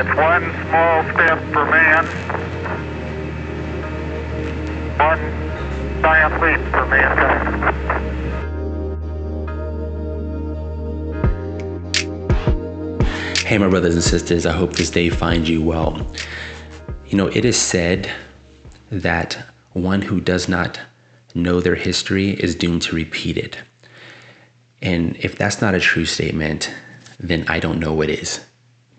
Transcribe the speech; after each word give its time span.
It's 0.00 0.16
one 0.16 0.44
small 0.68 1.02
step 1.12 1.40
for 1.52 1.64
man, 1.66 2.06
one 4.96 5.18
giant 6.00 6.34
leap 6.40 6.60
for 6.70 6.86
mankind. 6.86 7.74
Hey, 13.44 13.58
my 13.58 13.66
brothers 13.68 13.96
and 13.96 14.04
sisters, 14.04 14.46
I 14.46 14.52
hope 14.52 14.74
this 14.74 14.90
day 14.90 15.10
finds 15.10 15.50
you 15.50 15.60
well. 15.64 16.06
You 17.08 17.16
know, 17.16 17.26
it 17.26 17.44
is 17.44 17.56
said 17.56 18.08
that 18.90 19.36
one 19.72 20.02
who 20.02 20.20
does 20.20 20.48
not 20.48 20.78
know 21.34 21.60
their 21.60 21.74
history 21.74 22.34
is 22.34 22.54
doomed 22.54 22.82
to 22.82 22.94
repeat 22.94 23.36
it. 23.36 23.58
And 24.80 25.16
if 25.16 25.36
that's 25.36 25.60
not 25.60 25.74
a 25.74 25.80
true 25.80 26.06
statement, 26.06 26.72
then 27.18 27.44
I 27.48 27.58
don't 27.58 27.80
know 27.80 27.94
what 27.94 28.10
is. 28.10 28.44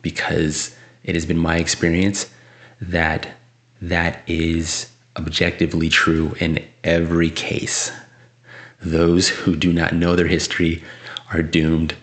Because 0.01 0.75
it 1.03 1.15
has 1.15 1.25
been 1.25 1.37
my 1.37 1.57
experience 1.57 2.31
that 2.81 3.35
that 3.81 4.21
is 4.27 4.91
objectively 5.17 5.89
true 5.89 6.35
in 6.39 6.65
every 6.83 7.29
case. 7.29 7.91
Those 8.81 9.29
who 9.29 9.55
do 9.55 9.73
not 9.73 9.93
know 9.93 10.15
their 10.15 10.27
history 10.27 10.83
are 11.33 11.41
doomed 11.41 11.95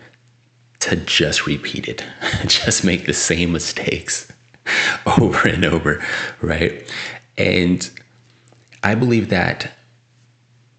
to 0.81 0.97
just 0.97 1.47
repeat 1.47 1.89
it, 1.89 2.05
just 2.47 2.85
make 2.85 3.07
the 3.07 3.15
same 3.15 3.53
mistakes 3.53 4.31
over 5.21 5.49
and 5.49 5.65
over, 5.65 6.05
right? 6.41 6.91
And 7.37 7.89
I 8.83 8.95
believe 8.95 9.31
that 9.31 9.73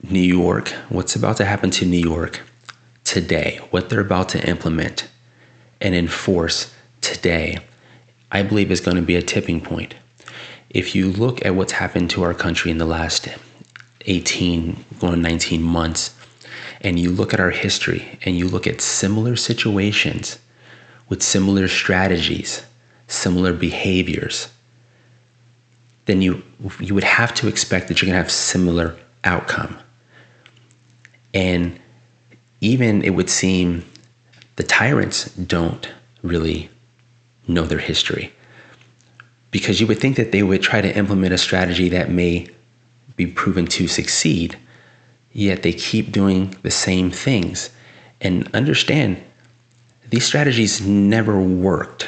New 0.03 0.19
York, 0.19 0.69
what's 0.89 1.15
about 1.15 1.37
to 1.37 1.45
happen 1.45 1.71
to 1.71 1.85
New 1.85 1.97
York 1.97 2.41
today, 3.03 3.59
what 3.71 3.89
they're 3.89 3.99
about 3.99 4.29
to 4.29 4.47
implement 4.47 5.07
and 5.81 5.95
enforce 5.95 6.73
today, 7.01 7.59
I 8.31 8.43
believe 8.43 8.71
is 8.71 8.81
going 8.81 8.97
to 8.97 9.03
be 9.03 9.15
a 9.15 9.21
tipping 9.21 9.61
point. 9.61 9.95
If 10.69 10.95
you 10.95 11.11
look 11.11 11.45
at 11.45 11.55
what's 11.55 11.71
happened 11.71 12.09
to 12.11 12.23
our 12.23 12.33
country 12.33 12.71
in 12.71 12.77
the 12.77 12.85
last 12.85 13.29
18, 14.05 14.85
going 14.99 15.21
19 15.21 15.61
months, 15.61 16.13
and 16.81 16.99
you 16.99 17.09
look 17.09 17.33
at 17.33 17.39
our 17.39 17.51
history 17.51 18.19
and 18.23 18.37
you 18.37 18.47
look 18.47 18.67
at 18.67 18.81
similar 18.81 19.35
situations 19.35 20.39
with 21.09 21.23
similar 21.23 21.67
strategies, 21.67 22.63
similar 23.07 23.53
behaviors, 23.53 24.49
then 26.05 26.21
you 26.21 26.43
you 26.79 26.93
would 26.93 27.03
have 27.03 27.33
to 27.35 27.47
expect 27.47 27.87
that 27.87 28.01
you're 28.01 28.07
going 28.07 28.17
to 28.17 28.23
have 28.23 28.31
similar 28.31 28.95
outcome. 29.23 29.77
And 31.33 31.79
even 32.61 33.03
it 33.03 33.11
would 33.11 33.29
seem 33.29 33.85
the 34.55 34.63
tyrants 34.63 35.29
don't 35.35 35.89
really 36.23 36.69
know 37.47 37.63
their 37.63 37.79
history. 37.79 38.33
Because 39.51 39.79
you 39.79 39.87
would 39.87 39.99
think 39.99 40.17
that 40.17 40.31
they 40.31 40.43
would 40.43 40.61
try 40.61 40.81
to 40.81 40.95
implement 40.95 41.33
a 41.33 41.37
strategy 41.37 41.89
that 41.89 42.09
may 42.09 42.49
be 43.15 43.25
proven 43.25 43.65
to 43.65 43.87
succeed, 43.87 44.57
yet 45.31 45.63
they 45.63 45.73
keep 45.73 46.11
doing 46.11 46.55
the 46.61 46.71
same 46.71 47.09
things. 47.09 47.69
And 48.21 48.53
understand, 48.55 49.21
these 50.09 50.25
strategies 50.25 50.81
never 50.85 51.39
worked, 51.39 52.07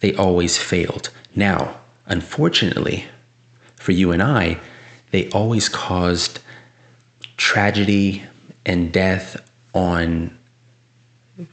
they 0.00 0.14
always 0.14 0.56
failed. 0.56 1.10
Now, 1.34 1.80
unfortunately, 2.06 3.04
for 3.76 3.92
you 3.92 4.12
and 4.12 4.22
I, 4.22 4.58
they 5.10 5.28
always 5.30 5.68
caused 5.68 6.40
tragedy 7.36 8.22
and 8.64 8.92
death 8.92 9.42
on 9.74 10.36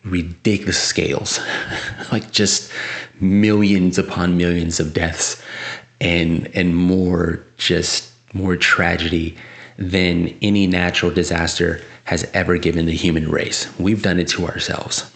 ridiculous 0.04 0.82
scales 0.82 1.40
like 2.12 2.32
just 2.32 2.72
millions 3.20 3.98
upon 3.98 4.38
millions 4.38 4.80
of 4.80 4.94
deaths 4.94 5.42
and 6.00 6.48
and 6.56 6.76
more 6.76 7.44
just 7.58 8.12
more 8.34 8.56
tragedy 8.56 9.36
than 9.78 10.36
any 10.42 10.68
natural 10.68 11.12
disaster 11.12 11.82
has 12.06 12.30
ever 12.34 12.58
given 12.58 12.86
the 12.86 12.96
human 12.96 13.30
race. 13.30 13.68
We've 13.80 14.02
done 14.02 14.20
it 14.20 14.28
to 14.30 14.48
ourselves. 14.48 15.12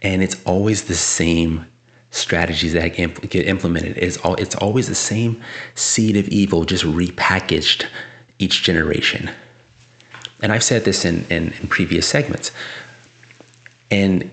And 0.00 0.22
it's 0.22 0.42
always 0.44 0.84
the 0.84 0.94
same 0.94 1.66
strategies 2.10 2.72
that 2.74 2.88
get 2.88 3.46
implemented. 3.46 3.96
It's, 3.96 4.18
all, 4.18 4.34
it's 4.36 4.54
always 4.56 4.88
the 4.88 4.94
same 4.94 5.42
seed 5.74 6.16
of 6.16 6.28
evil, 6.28 6.64
just 6.64 6.84
repackaged 6.84 7.86
each 8.38 8.62
generation. 8.62 9.30
And 10.42 10.52
I've 10.52 10.64
said 10.64 10.84
this 10.84 11.04
in, 11.04 11.24
in, 11.30 11.52
in 11.52 11.68
previous 11.68 12.06
segments. 12.06 12.50
And 13.92 14.30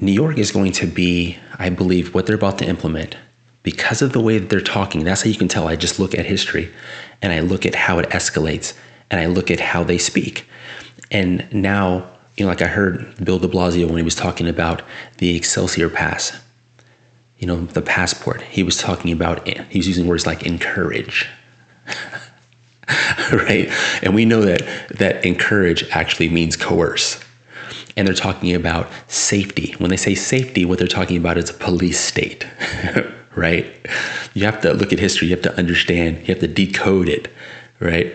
New 0.00 0.10
York 0.10 0.38
is 0.38 0.50
going 0.50 0.72
to 0.72 0.86
be, 0.88 1.38
I 1.56 1.70
believe, 1.70 2.14
what 2.14 2.26
they're 2.26 2.34
about 2.34 2.58
to 2.58 2.66
implement 2.66 3.16
because 3.62 4.02
of 4.02 4.12
the 4.12 4.18
way 4.20 4.38
that 4.38 4.50
they're 4.50 4.60
talking. 4.60 5.04
That's 5.04 5.22
how 5.22 5.28
you 5.30 5.36
can 5.36 5.46
tell. 5.46 5.68
I 5.68 5.76
just 5.76 6.00
look 6.00 6.16
at 6.16 6.26
history 6.26 6.68
and 7.22 7.32
I 7.32 7.40
look 7.40 7.64
at 7.64 7.76
how 7.76 8.00
it 8.00 8.10
escalates 8.10 8.76
and 9.08 9.20
I 9.20 9.26
look 9.26 9.52
at 9.52 9.60
how 9.60 9.84
they 9.84 9.98
speak. 9.98 10.48
And 11.12 11.46
now, 11.52 12.08
you 12.36 12.44
know, 12.44 12.48
like 12.48 12.60
I 12.60 12.66
heard 12.66 13.24
Bill 13.24 13.38
de 13.38 13.46
Blasio 13.46 13.86
when 13.86 13.98
he 13.98 14.02
was 14.02 14.16
talking 14.16 14.48
about 14.48 14.82
the 15.18 15.36
Excelsior 15.36 15.88
Pass, 15.88 16.36
you 17.38 17.46
know, 17.46 17.66
the 17.66 17.82
passport, 17.82 18.42
he 18.42 18.64
was 18.64 18.78
talking 18.78 19.12
about, 19.12 19.46
he 19.46 19.78
was 19.78 19.86
using 19.86 20.08
words 20.08 20.26
like 20.26 20.42
encourage. 20.42 21.28
right? 23.32 23.68
And 24.02 24.12
we 24.12 24.24
know 24.24 24.40
that 24.40 24.88
that 24.98 25.24
encourage 25.24 25.88
actually 25.90 26.30
means 26.30 26.56
coerce. 26.56 27.22
And 27.96 28.06
they're 28.06 28.14
talking 28.14 28.54
about 28.54 28.90
safety. 29.08 29.74
When 29.78 29.90
they 29.90 29.96
say 29.96 30.14
safety, 30.14 30.64
what 30.64 30.78
they're 30.78 30.86
talking 30.86 31.16
about 31.16 31.38
is 31.38 31.50
a 31.50 31.54
police 31.54 31.98
state, 31.98 32.46
right? 33.34 33.66
You 34.34 34.44
have 34.44 34.60
to 34.62 34.74
look 34.74 34.92
at 34.92 34.98
history, 34.98 35.28
you 35.28 35.34
have 35.34 35.44
to 35.44 35.56
understand, 35.56 36.18
you 36.20 36.34
have 36.34 36.40
to 36.40 36.48
decode 36.48 37.08
it, 37.08 37.28
right? 37.80 38.12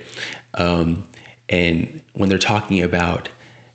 Um, 0.53 1.07
and 1.49 2.01
when 2.13 2.29
they're 2.29 2.37
talking 2.37 2.81
about, 2.81 3.29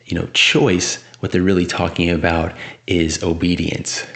you 0.06 0.16
know, 0.18 0.26
choice, 0.32 1.02
what 1.20 1.32
they're 1.32 1.42
really 1.42 1.66
talking 1.66 2.10
about 2.10 2.54
is 2.86 3.22
obedience. 3.22 4.06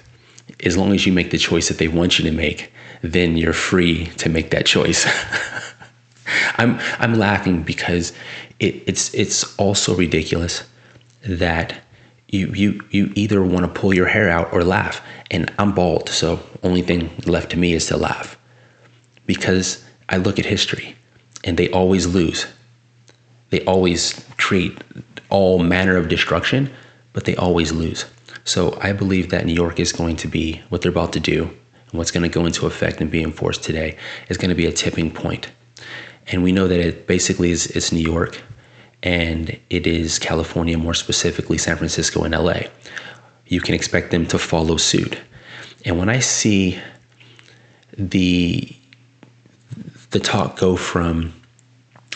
As 0.64 0.76
long 0.76 0.92
as 0.94 1.06
you 1.06 1.12
make 1.12 1.30
the 1.30 1.38
choice 1.38 1.68
that 1.68 1.78
they 1.78 1.88
want 1.88 2.18
you 2.18 2.24
to 2.24 2.36
make, 2.36 2.72
then 3.02 3.36
you're 3.36 3.52
free 3.52 4.06
to 4.18 4.28
make 4.28 4.50
that 4.50 4.66
choice. 4.66 5.06
I'm 6.58 6.78
I'm 6.98 7.14
laughing 7.14 7.62
because 7.62 8.12
it, 8.60 8.82
it's 8.86 9.12
it's 9.14 9.56
also 9.56 9.96
ridiculous 9.96 10.62
that 11.22 11.80
you 12.28 12.48
you 12.48 12.80
you 12.90 13.12
either 13.14 13.42
want 13.42 13.62
to 13.62 13.80
pull 13.80 13.92
your 13.92 14.06
hair 14.06 14.28
out 14.28 14.52
or 14.52 14.64
laugh. 14.64 15.02
And 15.30 15.52
I'm 15.58 15.72
bald, 15.72 16.08
so 16.08 16.40
only 16.62 16.82
thing 16.82 17.10
left 17.26 17.50
to 17.50 17.56
me 17.56 17.72
is 17.72 17.86
to 17.86 17.96
laugh. 17.96 18.38
Because 19.26 19.84
I 20.08 20.16
look 20.16 20.38
at 20.38 20.46
history 20.46 20.96
and 21.44 21.56
they 21.56 21.70
always 21.70 22.06
lose. 22.06 22.46
They 23.50 23.64
always 23.64 24.24
create 24.38 24.78
all 25.28 25.58
manner 25.58 25.96
of 25.96 26.08
destruction, 26.08 26.70
but 27.12 27.24
they 27.24 27.36
always 27.36 27.72
lose. 27.72 28.04
So 28.44 28.78
I 28.80 28.92
believe 28.92 29.30
that 29.30 29.46
New 29.46 29.54
York 29.54 29.78
is 29.78 29.92
going 29.92 30.16
to 30.16 30.28
be 30.28 30.60
what 30.68 30.82
they're 30.82 30.90
about 30.90 31.12
to 31.12 31.20
do 31.20 31.42
and 31.44 31.98
what's 31.98 32.10
going 32.10 32.22
to 32.22 32.28
go 32.28 32.46
into 32.46 32.66
effect 32.66 33.00
and 33.00 33.10
be 33.10 33.22
enforced 33.22 33.62
today 33.62 33.96
is 34.28 34.38
going 34.38 34.48
to 34.48 34.54
be 34.54 34.66
a 34.66 34.72
tipping 34.72 35.10
point. 35.10 35.50
And 36.28 36.42
we 36.42 36.52
know 36.52 36.68
that 36.68 36.80
it 36.80 37.06
basically 37.06 37.50
is 37.50 37.66
it's 37.68 37.92
New 37.92 38.00
York 38.00 38.40
and 39.02 39.58
it 39.70 39.86
is 39.86 40.18
California, 40.18 40.76
more 40.76 40.94
specifically 40.94 41.58
San 41.58 41.76
Francisco 41.76 42.22
and 42.24 42.34
LA. 42.34 42.62
You 43.46 43.60
can 43.60 43.74
expect 43.74 44.10
them 44.10 44.26
to 44.26 44.38
follow 44.38 44.76
suit. 44.76 45.18
And 45.84 45.98
when 45.98 46.08
I 46.08 46.18
see 46.18 46.78
the 47.96 48.68
the 50.10 50.20
talk 50.20 50.58
go 50.58 50.76
from 50.76 51.32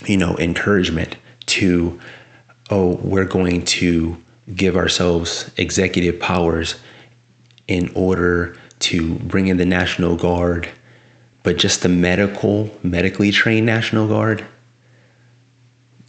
you 0.07 0.17
know 0.17 0.37
encouragement 0.39 1.17
to 1.47 2.01
oh 2.71 2.97
we're 3.03 3.25
going 3.25 3.65
to 3.65 4.21
give 4.55 4.77
ourselves 4.77 5.51
executive 5.57 6.19
powers 6.21 6.77
in 7.69 7.91
order 7.95 8.57
to 8.79 9.15
bring 9.21 9.49
in 9.49 9.57
the 9.57 9.65
national 9.65 10.17
guard 10.17 10.69
but 11.43 11.57
just 11.57 11.83
the 11.83 11.89
medical 11.89 12.71
medically 12.83 13.31
trained 13.31 13.67
national 13.67 14.09
guard 14.09 14.45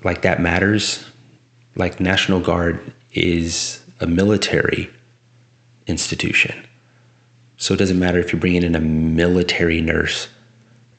like 0.06 0.22
that 0.22 0.40
matters 0.40 1.06
like 1.76 2.00
national 2.00 2.40
guard 2.40 2.80
is 3.12 3.84
a 4.00 4.08
military 4.08 4.90
institution 5.88 6.66
so 7.58 7.74
it 7.74 7.78
doesn't 7.78 8.00
matter 8.00 8.20
if 8.20 8.32
you're 8.32 8.40
bringing 8.40 8.64
in 8.64 8.76
a 8.76 8.80
military 8.80 9.82
nurse 9.82 10.30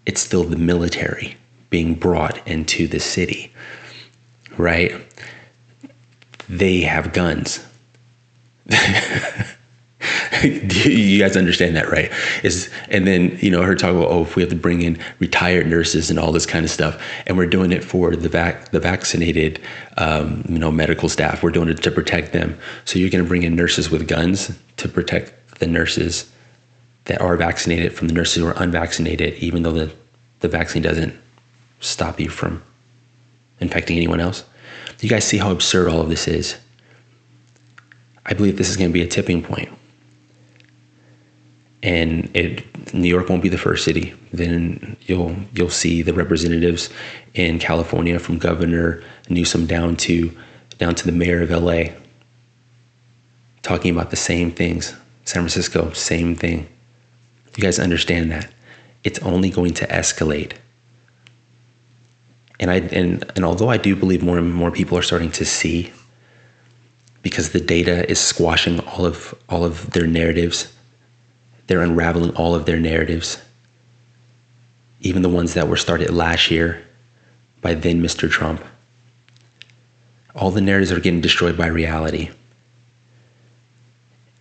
it's 0.07 0.21
still 0.21 0.45
the 0.45 0.57
military 0.57 1.37
being 1.71 1.95
brought 1.95 2.47
into 2.47 2.87
the 2.87 3.01
city, 3.01 3.53
right? 4.57 4.95
They 6.49 6.81
have 6.83 7.13
guns. 7.13 7.65
you 10.45 11.19
guys 11.19 11.37
understand 11.37 11.77
that, 11.77 11.91
right? 11.91 12.11
Is 12.43 12.71
and 12.89 13.07
then 13.07 13.39
you 13.41 13.51
know 13.51 13.63
her 13.63 13.75
talk 13.75 13.91
about 13.91 14.09
oh 14.11 14.23
if 14.23 14.37
we 14.37 14.43
have 14.43 14.51
to 14.51 14.57
bring 14.57 14.83
in 14.83 14.99
retired 15.19 15.67
nurses 15.67 16.11
and 16.11 16.19
all 16.19 16.33
this 16.33 16.47
kind 16.47 16.65
of 16.65 16.71
stuff, 16.71 17.01
and 17.27 17.37
we're 17.37 17.47
doing 17.47 17.73
it 17.73 17.85
for 17.85 18.15
the 18.17 18.29
vac 18.29 18.71
the 18.71 18.81
vaccinated 18.81 19.61
um, 19.97 20.45
you 20.49 20.59
know 20.59 20.71
medical 20.71 21.09
staff. 21.09 21.43
We're 21.43 21.51
doing 21.51 21.69
it 21.69 21.83
to 21.83 21.91
protect 21.91 22.33
them. 22.33 22.59
So 22.85 22.99
you're 22.99 23.11
going 23.11 23.25
to 23.25 23.29
bring 23.29 23.43
in 23.43 23.57
nurses 23.57 23.91
with 23.91 24.09
guns 24.09 24.57
to 24.79 24.89
protect 24.89 25.59
the 25.59 25.67
nurses 25.67 26.31
that 27.05 27.21
are 27.21 27.37
vaccinated 27.37 27.93
from 27.93 28.09
the 28.09 28.15
nurses 28.15 28.43
who 28.43 28.47
are 28.47 28.63
unvaccinated, 28.63 29.35
even 29.35 29.63
though 29.63 29.73
the 29.73 29.93
the 30.41 30.49
vaccine 30.49 30.83
doesn't 30.83 31.15
stop 31.81 32.21
you 32.21 32.29
from 32.29 32.63
infecting 33.61 33.97
anyone 33.97 34.21
else. 34.21 34.45
You 35.01 35.09
guys 35.09 35.25
see 35.25 35.39
how 35.39 35.51
absurd 35.51 35.89
all 35.89 36.01
of 36.01 36.09
this 36.09 36.27
is? 36.27 36.57
I 38.25 38.35
believe 38.35 38.57
this 38.57 38.71
is 38.71 38.77
going 38.77 38.91
to 38.91 38.95
be 38.95 39.03
a 39.03 39.07
tipping 39.07 39.43
point. 39.43 39.69
And 41.83 42.35
it, 42.35 42.95
New 42.95 43.09
York 43.09 43.29
won't 43.29 43.43
be 43.43 43.49
the 43.49 43.59
first 43.59 43.85
city. 43.85 44.15
Then 44.33 44.97
you'll 45.03 45.37
you'll 45.53 45.71
see 45.71 46.03
the 46.03 46.15
representatives 46.15 46.89
in 47.35 47.59
California, 47.59 48.19
from 48.19 48.39
Governor 48.39 49.03
Newsom 49.29 49.67
down 49.67 49.97
to 49.97 50.37
down 50.79 50.95
to 50.95 51.07
the 51.07 51.13
mayor 51.13 51.43
of 51.43 51.51
LA, 51.51 51.85
talking 53.63 53.93
about 53.95 54.11
the 54.11 54.17
same 54.17 54.51
things. 54.51 54.95
San 55.25 55.43
Francisco, 55.43 55.91
same 55.93 56.35
thing. 56.35 56.69
You 57.57 57.63
guys 57.63 57.79
understand 57.79 58.31
that 58.33 58.51
it's 59.05 59.19
only 59.21 59.51
going 59.51 59.75
to 59.75 59.87
escalate. 59.87 60.53
And 62.59 62.71
I 62.71 62.77
and 62.77 63.25
and 63.37 63.45
although 63.45 63.69
I 63.69 63.77
do 63.77 63.95
believe 63.95 64.23
more 64.23 64.39
and 64.39 64.53
more 64.53 64.71
people 64.71 64.97
are 64.97 65.03
starting 65.03 65.31
to 65.33 65.45
see 65.45 65.93
because 67.23 67.51
the 67.51 67.61
data 67.61 68.09
is 68.11 68.21
squashing 68.21 68.81
all 68.81 69.05
of 69.05 69.35
all 69.49 69.65
of 69.65 69.91
their 69.91 70.07
narratives. 70.07 70.73
They're 71.67 71.83
unraveling 71.83 72.35
all 72.37 72.55
of 72.55 72.67
their 72.67 72.79
narratives. 72.79 73.43
Even 75.01 75.23
the 75.23 75.29
ones 75.29 75.55
that 75.55 75.69
were 75.69 75.77
started 75.77 76.11
last 76.11 76.51
year 76.51 76.85
by 77.61 77.75
then 77.75 78.03
Mr. 78.03 78.31
Trump. 78.31 78.65
All 80.35 80.51
the 80.51 80.61
narratives 80.61 80.93
are 80.93 81.01
getting 81.01 81.21
destroyed 81.21 81.57
by 81.57 81.67
reality. 81.67 82.31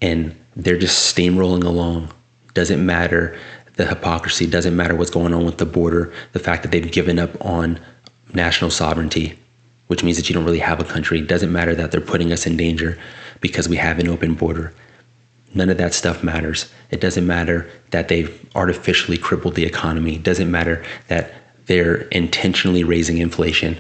And 0.02 0.36
they're 0.56 0.78
just 0.78 1.16
steamrolling 1.16 1.64
along. 1.64 2.12
Doesn't 2.54 2.86
matter 2.86 3.38
the 3.76 3.86
hypocrisy, 3.86 4.48
doesn't 4.48 4.76
matter 4.76 4.96
what's 4.96 5.10
going 5.10 5.34
on 5.34 5.46
with 5.46 5.58
the 5.58 5.66
border, 5.66 6.14
the 6.34 6.40
fact 6.40 6.64
that 6.64 6.72
they've 6.72 6.92
given 6.92 7.20
up 7.20 7.44
on 7.44 7.80
national 8.34 8.72
sovereignty 8.72 9.38
which 9.88 10.04
means 10.04 10.18
that 10.18 10.30
you 10.30 10.34
don't 10.34 10.46
really 10.46 10.60
have 10.60 10.80
a 10.80 10.84
country. 10.84 11.20
It 11.20 11.28
doesn't 11.28 11.52
matter 11.52 11.76
that 11.76 11.92
they're 11.92 12.02
putting 12.02 12.32
us 12.32 12.46
in 12.46 12.58
danger 12.58 12.98
because 13.42 13.70
we 13.70 13.78
have 13.78 14.00
an 14.00 14.08
open 14.08 14.34
border. 14.34 14.74
None 15.56 15.70
of 15.70 15.78
that 15.78 15.94
stuff 15.94 16.24
matters. 16.24 16.72
It 16.92 17.02
doesn't 17.02 17.26
matter 17.26 17.70
that 17.92 18.10
they've 18.10 18.48
artificially 18.56 19.18
crippled 19.18 19.56
the 19.56 19.66
economy. 19.66 20.16
It 20.16 20.24
doesn't 20.24 20.52
matter 20.52 20.84
that 21.08 21.34
they're 21.66 22.02
intentionally 22.10 22.84
raising 22.84 23.18
inflation. 23.18 23.78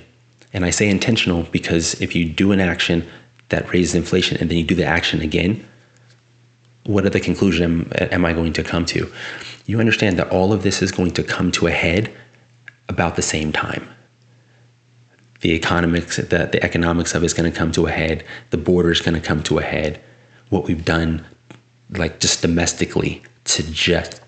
And 0.53 0.65
I 0.65 0.69
say 0.69 0.89
intentional 0.89 1.43
because 1.43 1.99
if 2.01 2.15
you 2.15 2.25
do 2.27 2.51
an 2.51 2.59
action 2.59 3.07
that 3.49 3.71
raises 3.71 3.93
inflation 3.93 4.37
and 4.37 4.49
then 4.49 4.57
you 4.57 4.63
do 4.63 4.75
the 4.75 4.85
action 4.85 5.21
again, 5.21 5.67
what 6.85 7.05
are 7.05 7.09
the 7.09 7.19
conclusion 7.19 7.63
am, 7.63 7.91
am 8.11 8.25
I 8.25 8.33
going 8.33 8.53
to 8.53 8.63
come 8.63 8.85
to? 8.87 9.11
You 9.65 9.79
understand 9.79 10.17
that 10.17 10.29
all 10.29 10.53
of 10.53 10.63
this 10.63 10.81
is 10.81 10.91
going 10.91 11.11
to 11.11 11.23
come 11.23 11.51
to 11.53 11.67
a 11.67 11.71
head 11.71 12.11
about 12.87 13.15
the 13.15 13.21
same 13.21 13.51
time 13.51 13.87
the 15.45 15.53
economics 15.53 16.17
the, 16.17 16.49
the 16.51 16.63
economics 16.63 17.13
of 17.13 17.21
it 17.21 17.27
is 17.27 17.33
going 17.33 17.51
to 17.51 17.55
come 17.55 17.71
to 17.71 17.85
a 17.85 17.91
head 17.91 18.23
the 18.49 18.57
border 18.57 18.91
is 18.91 19.01
going 19.01 19.13
to 19.13 19.21
come 19.21 19.43
to 19.43 19.59
a 19.59 19.61
head 19.61 20.01
what 20.49 20.65
we've 20.65 20.85
done 20.85 21.23
like 21.91 22.19
just 22.19 22.41
domestically 22.41 23.21
to 23.45 23.63
just 23.71 24.21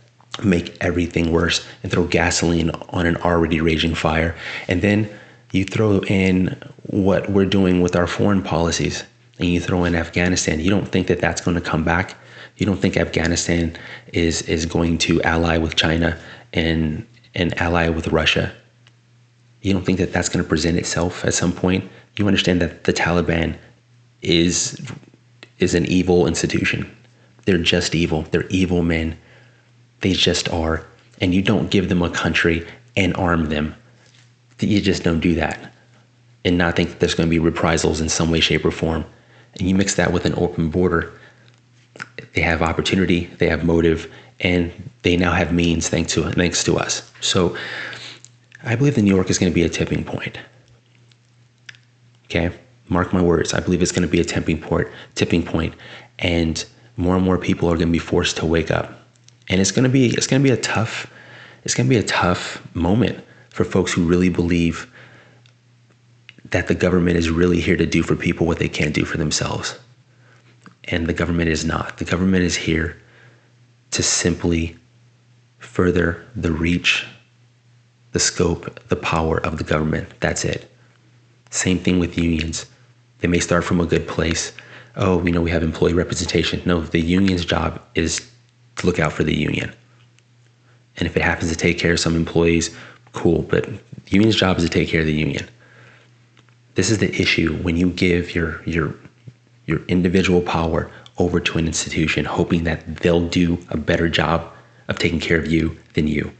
make 0.44 0.78
everything 0.82 1.32
worse 1.32 1.66
and 1.84 1.92
throw 1.92 2.06
gasoline 2.06 2.70
on 2.90 3.06
an 3.06 3.18
already 3.18 3.62
raging 3.62 3.96
fire. 3.96 4.36
And 4.68 4.82
then 4.82 5.10
you 5.52 5.66
throw 5.66 6.00
in 6.02 6.58
what 6.84 7.30
we're 7.30 7.46
doing 7.46 7.82
with 7.82 7.96
our 7.96 8.08
foreign 8.08 8.44
policies. 8.44 9.04
And 9.40 9.48
you 9.48 9.60
throw 9.60 9.84
in 9.84 9.96
Afghanistan. 9.96 10.60
You 10.60 10.72
don't 10.72 10.88
think 10.88 11.08
that 11.08 11.20
that's 11.20 11.42
going 11.42 11.56
to 11.56 11.62
come 11.62 11.84
back? 11.84 12.16
You 12.58 12.66
don't 12.66 12.78
think 12.78 12.98
Afghanistan 12.98 13.78
is 14.14 14.42
is 14.44 14.66
going 14.66 14.98
to 15.00 15.22
ally 15.22 15.60
with 15.60 15.76
China 15.76 16.18
and 16.54 17.06
and 17.36 17.56
ally 17.62 17.90
with 17.90 18.08
Russia? 18.08 18.52
You 19.62 19.74
don't 19.74 19.86
think 19.86 20.00
that 20.00 20.12
that's 20.12 20.28
going 20.28 20.44
to 20.44 20.50
present 20.50 20.78
itself 20.78 21.24
at 21.24 21.36
some 21.36 21.52
point? 21.52 21.88
You 22.18 22.26
understand 22.26 22.62
that 22.62 22.86
the 22.86 22.94
Taliban 22.94 23.56
is 24.24 24.82
is 25.60 25.76
an 25.76 25.86
evil 25.86 26.26
institution. 26.26 26.97
They're 27.48 27.58
just 27.58 27.96
evil. 27.96 28.24
They're 28.24 28.46
evil 28.48 28.84
men. 28.84 29.18
They 30.02 30.12
just 30.12 30.50
are. 30.50 30.86
And 31.22 31.34
you 31.34 31.42
don't 31.42 31.72
give 31.72 31.88
them 31.88 32.02
a 32.02 32.10
country 32.10 32.68
and 32.98 33.16
arm 33.16 33.46
them. 33.46 33.74
You 34.60 34.82
just 34.82 35.04
don't 35.04 35.22
do 35.22 35.34
that. 35.36 35.72
And 36.44 36.58
not 36.58 36.76
think 36.76 36.90
that 36.90 37.00
there's 37.00 37.16
going 37.16 37.30
to 37.30 37.32
be 37.32 37.40
reprisals 37.40 38.02
in 38.02 38.10
some 38.10 38.32
way, 38.32 38.42
shape, 38.42 38.66
or 38.66 38.72
form. 38.72 39.06
And 39.54 39.70
you 39.70 39.76
mix 39.76 39.96
that 39.96 40.12
with 40.12 40.26
an 40.26 40.34
open 40.36 40.70
border. 40.70 41.14
They 42.34 42.42
have 42.42 42.62
opportunity, 42.62 43.28
they 43.38 43.48
have 43.48 43.64
motive, 43.64 44.12
and 44.42 44.92
they 45.04 45.16
now 45.16 45.32
have 45.32 45.54
means 45.54 45.88
thanks 45.88 46.12
to 46.16 46.30
thanks 46.32 46.66
to 46.66 46.78
us. 46.78 47.10
So 47.22 47.56
I 48.66 48.76
believe 48.76 48.96
that 48.96 49.04
New 49.04 49.16
York 49.16 49.30
is 49.30 49.40
going 49.40 49.50
to 49.50 49.56
be 49.56 49.64
a 49.64 49.70
tipping 49.70 50.04
point. 50.04 50.38
Okay, 52.26 52.52
mark 52.90 53.14
my 53.14 53.22
words. 53.22 53.54
I 53.54 53.62
believe 53.62 53.82
it's 53.82 53.94
going 53.94 54.06
to 54.06 54.12
be 54.12 54.20
a 54.20 54.26
tipping 54.26 54.60
point, 54.60 54.90
tipping 55.16 55.44
point, 55.44 55.76
and 56.20 56.66
more 56.98 57.16
and 57.16 57.24
more 57.24 57.38
people 57.38 57.70
are 57.70 57.78
going 57.78 57.88
to 57.88 57.92
be 57.92 58.00
forced 58.00 58.38
to 58.38 58.46
wake 58.46 58.72
up. 58.72 58.92
And 59.50 59.62
it's 59.62 59.72
going 59.72 59.84
to 59.84 59.90
be 59.90 60.08
it's 60.08 60.28
going 60.28 60.42
to 60.42 60.48
be 60.48 60.54
a 60.54 60.62
tough 60.62 61.12
it's 61.64 61.74
going 61.74 61.88
to 61.88 61.90
be 61.90 62.00
a 62.00 62.04
tough 62.04 62.62
moment 62.76 63.24
for 63.50 63.64
folks 63.64 63.92
who 63.94 64.06
really 64.06 64.30
believe 64.30 64.92
that 66.52 66.68
the 66.68 66.76
government 66.76 67.18
is 67.18 67.30
really 67.30 67.60
here 67.60 67.78
to 67.78 67.86
do 67.86 68.04
for 68.04 68.16
people 68.16 68.48
what 68.48 68.60
they 68.60 68.70
can't 68.70 68.94
do 68.94 69.04
for 69.04 69.18
themselves. 69.18 69.78
And 70.86 71.08
the 71.08 71.14
government 71.14 71.50
is 71.50 71.66
not. 71.66 71.98
The 71.98 72.06
government 72.06 72.44
is 72.44 72.56
here 72.56 72.96
to 73.92 74.04
simply 74.04 74.78
further 75.60 76.26
the 76.36 76.52
reach 76.52 77.06
the 78.18 78.20
scope, 78.20 78.80
the 78.90 78.96
power 78.96 79.38
of 79.46 79.60
the 79.60 79.64
government. 79.64 80.10
That's 80.20 80.44
it. 80.44 80.72
Same 81.52 81.78
thing 81.78 82.00
with 82.00 82.18
unions. 82.18 82.66
They 83.20 83.28
may 83.28 83.40
start 83.40 83.64
from 83.64 83.80
a 83.80 83.86
good 83.86 84.08
place. 84.08 84.54
Oh, 84.98 85.24
you 85.24 85.32
know, 85.32 85.42
we 85.42 85.52
have 85.52 85.62
employee 85.62 85.94
representation. 85.94 86.62
No, 86.66 86.82
the 86.82 87.00
union's 87.00 87.46
job 87.46 87.80
is 87.94 88.30
to 88.78 88.86
look 88.88 89.00
out 89.00 89.14
for 89.14 89.24
the 89.24 89.36
union. 89.36 89.72
And 90.98 91.08
if 91.08 91.16
it 91.16 91.22
happens 91.22 91.52
to 91.52 91.56
take 91.56 91.78
care 91.78 91.94
of 91.94 92.00
some 92.00 92.16
employees, 92.16 92.76
cool. 93.14 93.44
But 93.44 93.66
the 93.66 94.12
union's 94.12 94.36
job 94.36 94.58
is 94.58 94.64
to 94.64 94.70
take 94.70 94.90
care 94.90 95.02
of 95.02 95.06
the 95.06 95.14
union. 95.14 95.48
This 96.74 96.90
is 96.90 96.98
the 96.98 97.14
issue 97.22 97.56
when 97.58 97.78
you 97.78 97.92
give 97.92 98.34
your 98.34 98.64
your 98.64 98.96
your 99.68 99.84
individual 99.86 100.42
power 100.42 100.90
over 101.20 101.40
to 101.40 101.58
an 101.58 101.68
institution, 101.68 102.26
hoping 102.26 102.64
that 102.64 102.98
they'll 102.98 103.28
do 103.28 103.58
a 103.70 103.78
better 103.78 104.10
job 104.10 104.52
of 104.88 104.98
taking 104.98 105.20
care 105.20 105.38
of 105.38 105.48
you 105.48 105.78
than 105.94 106.08
you. 106.08 106.32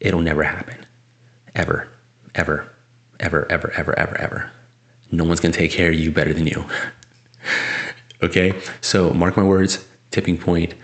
It'll 0.00 0.20
never 0.20 0.42
happen. 0.42 0.84
Ever, 1.54 1.88
ever, 2.34 2.68
ever, 3.20 3.50
ever, 3.50 3.70
ever, 3.72 3.98
ever, 3.98 4.16
ever. 4.18 4.50
No 5.12 5.24
one's 5.24 5.40
going 5.40 5.52
to 5.52 5.58
take 5.58 5.70
care 5.70 5.90
of 5.90 5.94
you 5.94 6.10
better 6.10 6.34
than 6.34 6.46
you. 6.46 6.64
Okay? 8.24 8.60
So, 8.80 9.10
mark 9.10 9.36
my 9.36 9.42
words, 9.42 9.86
tipping 10.10 10.38
point. 10.38 10.74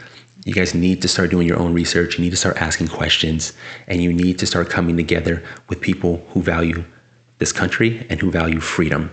You 0.44 0.54
guys 0.54 0.74
need 0.74 1.02
to 1.02 1.08
start 1.08 1.30
doing 1.30 1.46
your 1.46 1.58
own 1.58 1.74
research. 1.74 2.16
You 2.16 2.24
need 2.24 2.30
to 2.30 2.36
start 2.36 2.56
asking 2.56 2.88
questions. 2.88 3.52
And 3.88 4.02
you 4.02 4.12
need 4.12 4.38
to 4.38 4.46
start 4.46 4.70
coming 4.70 4.96
together 4.96 5.42
with 5.68 5.80
people 5.80 6.24
who 6.30 6.40
value 6.40 6.84
this 7.38 7.52
country 7.52 8.06
and 8.08 8.20
who 8.20 8.30
value 8.30 8.60
freedom. 8.60 9.10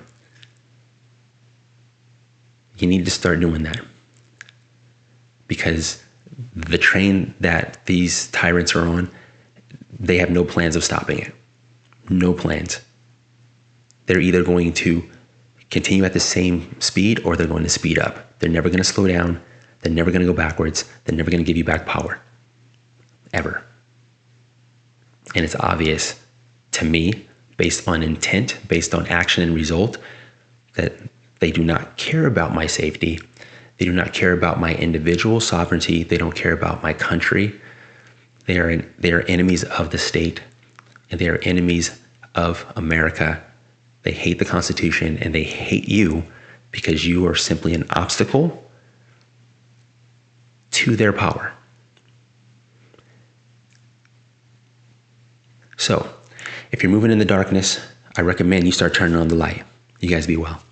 You 2.77 2.87
need 2.87 3.05
to 3.05 3.11
start 3.11 3.39
doing 3.39 3.63
that. 3.63 3.81
Because 5.47 6.01
the 6.55 6.77
train 6.77 7.33
that 7.41 7.85
these 7.85 8.29
tyrants 8.31 8.75
are 8.75 8.87
on 8.87 9.09
they 9.99 10.17
have 10.17 10.29
no 10.29 10.43
plans 10.43 10.75
of 10.75 10.83
stopping 10.83 11.19
it. 11.19 11.33
No 12.09 12.33
plans. 12.33 12.81
They're 14.05 14.19
either 14.19 14.43
going 14.43 14.73
to 14.73 15.09
continue 15.69 16.03
at 16.05 16.13
the 16.13 16.19
same 16.19 16.79
speed 16.79 17.23
or 17.25 17.35
they're 17.35 17.47
going 17.47 17.63
to 17.63 17.69
speed 17.69 17.99
up. 17.99 18.39
They're 18.39 18.49
never 18.49 18.69
going 18.69 18.79
to 18.79 18.83
slow 18.83 19.07
down. 19.07 19.41
They're 19.81 19.91
never 19.91 20.11
going 20.11 20.21
to 20.21 20.27
go 20.27 20.33
backwards. 20.33 20.85
They're 21.05 21.15
never 21.15 21.29
going 21.29 21.43
to 21.43 21.47
give 21.47 21.57
you 21.57 21.63
back 21.63 21.85
power. 21.85 22.19
Ever. 23.33 23.63
And 25.35 25.43
it's 25.43 25.55
obvious 25.55 26.23
to 26.71 26.85
me, 26.85 27.27
based 27.57 27.87
on 27.87 28.03
intent, 28.03 28.59
based 28.67 28.93
on 28.93 29.07
action 29.07 29.43
and 29.43 29.53
result, 29.53 29.97
that 30.73 30.93
they 31.39 31.51
do 31.51 31.63
not 31.63 31.97
care 31.97 32.25
about 32.25 32.53
my 32.53 32.65
safety. 32.67 33.19
They 33.77 33.85
do 33.85 33.93
not 33.93 34.13
care 34.13 34.33
about 34.33 34.59
my 34.59 34.73
individual 34.75 35.39
sovereignty. 35.39 36.03
They 36.03 36.17
don't 36.17 36.35
care 36.35 36.53
about 36.53 36.81
my 36.81 36.93
country. 36.93 37.59
They 38.45 38.57
are, 38.59 38.77
they 38.97 39.11
are 39.11 39.21
enemies 39.23 39.63
of 39.65 39.89
the 39.91 39.97
state 39.97 40.41
and 41.11 41.19
they 41.19 41.27
are 41.27 41.37
enemies 41.43 41.99
of 42.35 42.65
America. 42.75 43.43
They 44.07 44.13
hate 44.13 44.39
the 44.39 44.45
Constitution 44.45 45.17
and 45.17 45.35
they 45.35 45.43
hate 45.43 45.89
you 45.89 46.23
because 46.71 47.05
you 47.05 47.27
are 47.27 47.35
simply 47.35 47.73
an 47.73 47.85
obstacle 47.89 48.63
to 50.71 50.95
their 50.95 51.11
power. 51.11 51.51
So, 55.75 56.09
if 56.71 56.81
you're 56.81 56.89
moving 56.89 57.11
in 57.11 57.19
the 57.19 57.25
darkness, 57.25 57.85
I 58.15 58.21
recommend 58.21 58.63
you 58.63 58.71
start 58.71 58.95
turning 58.95 59.17
on 59.17 59.27
the 59.27 59.35
light. 59.35 59.65
You 59.99 60.07
guys 60.07 60.25
be 60.25 60.37
well. 60.37 60.63